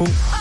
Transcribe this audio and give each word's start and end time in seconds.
infos. 0.00 0.37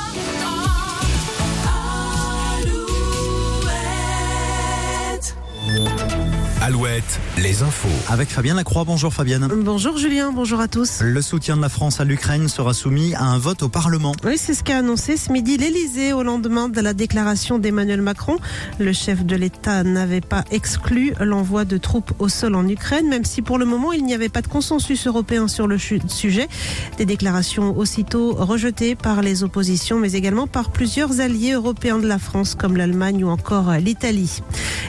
Alouette, 6.68 7.22
les 7.38 7.64
infos. 7.64 7.88
Avec 8.10 8.28
Fabienne 8.28 8.58
Lacroix. 8.58 8.84
Bonjour 8.84 9.14
Fabienne. 9.14 9.48
Bonjour 9.64 9.98
Julien, 9.98 10.34
bonjour 10.34 10.60
à 10.60 10.68
tous. 10.68 11.00
Le 11.00 11.22
soutien 11.22 11.56
de 11.56 11.62
la 11.62 11.70
France 11.70 12.02
à 12.02 12.04
l'Ukraine 12.04 12.50
sera 12.50 12.74
soumis 12.74 13.16
à 13.16 13.24
un 13.24 13.38
vote 13.38 13.64
au 13.64 13.70
Parlement. 13.70 14.12
Oui, 14.26 14.34
c'est 14.36 14.54
ce 14.54 14.66
qu'a 14.66 14.80
annoncé 14.80 15.16
ce 15.16 15.32
midi 15.32 15.56
l'Elysée 15.56 16.12
au 16.12 16.24
lendemain 16.24 16.68
de 16.68 16.82
la 16.82 16.92
déclaration 16.92 17.58
d'Emmanuel 17.58 18.02
Macron. 18.02 18.36
Le 18.80 18.92
chef 18.92 19.26
de 19.26 19.38
l'État 19.38 19.86
n'avait 19.86 20.20
pas 20.20 20.44
exclu 20.52 21.14
l'envoi 21.22 21.64
de 21.64 21.78
troupes 21.78 22.12
au 22.20 22.28
sol 22.28 22.54
en 22.54 22.68
Ukraine, 22.68 23.08
même 23.08 23.24
si 23.24 23.42
pour 23.42 23.58
le 23.58 23.64
moment 23.64 23.94
il 23.94 24.04
n'y 24.04 24.14
avait 24.14 24.28
pas 24.28 24.42
de 24.42 24.50
consensus 24.50 25.08
européen 25.08 25.48
sur 25.48 25.68
le 25.68 25.78
sujet. 25.78 26.50
Des 26.98 27.06
déclarations 27.06 27.78
aussitôt 27.78 28.34
rejetées 28.34 28.96
par 28.96 29.22
les 29.22 29.42
oppositions, 29.46 30.00
mais 30.00 30.12
également 30.12 30.48
par 30.48 30.72
plusieurs 30.72 31.22
alliés 31.22 31.54
européens 31.54 32.00
de 32.00 32.08
la 32.08 32.20
France, 32.20 32.56
comme 32.56 32.76
l'Allemagne 32.76 33.24
ou 33.24 33.30
encore 33.30 33.72
l'Italie. 33.76 34.42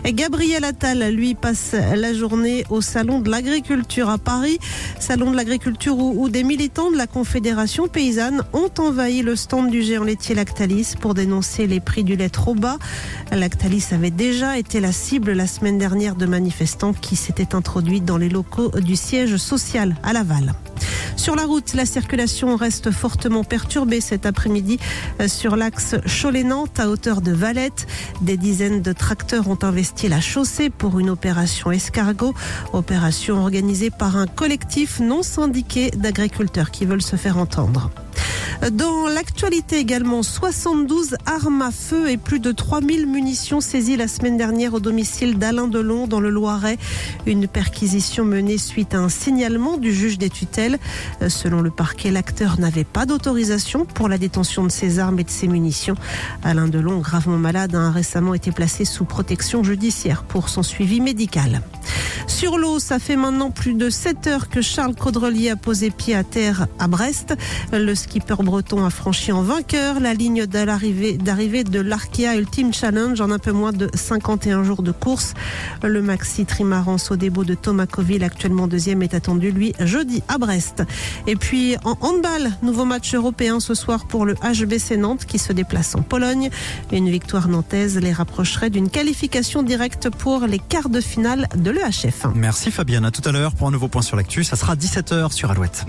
Gabriel 0.05 0.65
Attal, 0.65 1.15
lui, 1.15 1.37
passe 1.37 1.68
la 1.73 2.15
journée 2.15 2.65
au 2.71 2.81
Salon 2.81 3.21
de 3.21 3.31
l'Agriculture 3.31 4.09
à 4.09 4.19
Paris. 4.19 4.59
Salon 5.01 5.31
de 5.31 5.37
l'Agriculture 5.37 5.99
où, 5.99 6.29
des 6.29 6.45
militants 6.45 6.91
de 6.91 6.97
la 6.97 7.07
Confédération 7.07 7.89
paysanne 7.89 8.43
ont 8.53 8.71
envahi 8.79 9.23
le 9.23 9.37
stand 9.37 9.71
du 9.71 9.83
géant 9.83 10.05
laitier 10.05 10.35
Lactalis 10.35 10.95
pour 11.01 11.15
dénoncer 11.15 11.67
les 11.67 11.81
prix 11.81 12.05
du 12.05 12.17
lait 12.17 12.29
trop 12.29 12.55
bas. 12.55 12.79
Lactalis 13.33 13.87
avait 13.93 14.11
déjà 14.11 14.59
été 14.59 14.81
la 14.81 14.93
cible 14.93 15.33
la 15.33 15.47
semaine 15.47 15.79
dernière 15.79 16.15
de 16.15 16.27
manifestants 16.27 16.93
qui 16.93 17.17
s'étaient 17.17 17.55
introduits 17.55 18.01
dans 18.01 18.19
les 18.19 18.29
locaux 18.29 18.71
du 18.81 18.97
siège 18.97 19.37
social 19.37 19.97
à 20.03 20.13
Laval. 20.13 20.55
Sur 21.19 21.35
la 21.35 21.47
route, 21.47 21.75
la 21.75 21.85
circulation 21.85 22.55
reste 22.55 22.93
fortement 22.93 23.43
perturbée 23.43 24.01
cet 24.01 24.25
après-midi 24.25 24.79
euh, 25.21 25.27
sur 25.27 25.57
l'axe 25.57 25.97
Cholet-Nantes 26.07 26.79
à 26.79 26.89
hauteur 26.89 27.21
de 27.21 27.33
Valette. 27.33 27.89
Des 28.23 28.37
dizaines 28.37 28.83
de 28.83 28.93
tracteurs 28.93 29.49
ont 29.49 29.59
investi 29.63 30.09
la 30.09 30.21
chaussée 30.21 30.71
pour 30.71 31.01
une 31.01 31.11
opération 31.11 31.73
escargot, 31.73 32.35
opération 32.73 33.43
organisée 33.43 33.91
par 33.91 34.17
un 34.17 34.29
collectif 34.29 35.01
non 35.01 35.25
syndiqué 35.25 35.91
d'agriculteurs 35.91 36.71
qui 36.71 36.87
veulent 36.87 37.03
se 37.03 37.17
faire 37.17 37.37
entendre. 37.37 37.91
Dans 38.73 39.07
l'actualité 39.07 39.79
également, 39.79 40.23
72 40.23 41.17
armes 41.27 41.63
à 41.63 41.71
feu 41.71 42.11
et 42.11 42.17
plus 42.17 42.41
de 42.41 42.51
3000 42.51 43.07
munitions 43.07 43.61
saisies 43.61 43.97
la 43.97 44.09
semaine 44.09 44.37
dernière 44.37 44.75
au 44.75 44.81
domicile 44.81 45.39
d'Alain 45.39 45.69
Delon 45.69 46.07
dans 46.07 46.19
le 46.19 46.29
Loiret. 46.29 46.77
Une 47.25 47.47
perquisition 47.47 48.25
menée 48.25 48.59
suite 48.59 48.95
à 48.95 48.99
un 48.99 49.09
signalement 49.09 49.79
du 49.79 49.95
juge 49.95 50.19
des 50.19 50.29
tutelles. 50.29 50.79
Selon 51.29 51.63
le 51.63 51.71
parquet, 51.71 52.11
l'acteur 52.11 52.59
n'avait 52.59 52.85
pas 52.85 53.07
d'autorisation 53.07 53.87
pour 53.87 54.09
la 54.09 54.19
détention 54.19 54.65
de 54.65 54.71
ses 54.71 54.99
armes 54.99 55.21
et 55.21 55.25
de 55.25 55.31
ses 55.31 55.47
munitions. 55.47 55.95
Alain 56.43 56.69
Delon, 56.69 56.99
gravement 56.99 57.39
malade, 57.39 57.75
a 57.77 57.91
récemment 57.91 58.35
été 58.35 58.51
placé 58.51 58.85
sous 58.85 59.05
protection 59.05 59.63
judiciaire 59.63 60.25
pour 60.25 60.49
son 60.49 60.65
suivi 60.65 61.01
médical. 61.01 61.63
Sur 62.27 62.59
l'eau, 62.59 62.79
ça 62.79 62.99
fait 62.99 63.17
maintenant 63.17 63.51
plus 63.51 63.75
de 63.75 63.89
7 63.89 64.27
heures 64.27 64.49
que 64.49 64.61
Charles 64.61 64.95
Caudrelier 64.95 65.51
a 65.51 65.57
posé 65.57 65.91
pied 65.91 66.15
à 66.15 66.25
terre 66.25 66.67
à 66.79 66.87
Brest. 66.87 67.35
Le 67.73 67.95
skipper 67.95 68.37
breton 68.49 68.87
a 68.87 68.89
franchi 68.89 69.31
en 69.31 69.43
vainqueur 69.43 70.01
la 70.01 70.15
ligne 70.15 70.47
d'arrivée 70.47 71.65
de 71.65 71.81
l'Arkea 71.81 72.35
Ultimate 72.39 72.75
Challenge 72.75 73.21
en 73.21 73.31
un 73.31 73.39
peu 73.39 73.53
moins 73.53 73.73
de 73.73 73.91
51 73.93 74.65
jours 74.65 74.83
de 74.83 74.91
course. 74.91 75.35
Le 75.83 76.01
maxi 76.01 76.47
trimaran 76.47 76.97
au 77.11 77.17
début 77.17 77.45
de 77.45 77.53
Thomas 77.53 77.85
Coville, 77.85 78.25
actuellement 78.25 78.67
deuxième, 78.67 79.03
est 79.03 79.13
attendu, 79.13 79.51
lui, 79.51 79.75
jeudi 79.81 80.23
à 80.29 80.39
Brest. 80.39 80.83
Et 81.27 81.37
puis 81.37 81.77
en 81.85 81.99
handball, 82.01 82.51
nouveau 82.63 82.87
match 82.87 83.15
européen 83.15 83.61
ce 83.61 83.75
soir 83.75 84.07
pour 84.07 84.25
le 84.25 84.35
HBC 84.37 84.97
Nantes 84.97 85.27
qui 85.27 85.39
se 85.39 85.53
déplace 85.53 85.95
en 85.95 86.01
Pologne. 86.01 86.49
Une 86.91 87.11
victoire 87.11 87.49
nantaise 87.49 87.99
les 87.99 88.15
rapprocherait 88.15 88.71
d'une 88.71 88.89
qualification 88.89 89.63
directe 89.63 90.09
pour 90.09 90.47
les 90.47 90.59
quarts 90.59 90.89
de 90.89 91.03
finale 91.03 91.49
de 91.55 91.71
l'EHF. 91.71 92.25
Merci 92.35 92.71
Fabienne. 92.71 93.05
À 93.05 93.11
tout 93.11 93.29
à 93.29 93.31
l'heure 93.31 93.53
pour 93.53 93.69
un 93.69 93.73
nouveau 93.73 93.89
point 93.89 94.01
sur 94.01 94.17
l'actu. 94.17 94.43
Ça 94.43 94.57
sera 94.57 94.75
17h 94.75 95.33
sur 95.33 95.51
Alouette. 95.51 95.85